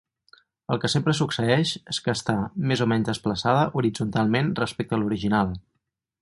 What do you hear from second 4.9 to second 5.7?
a l'original.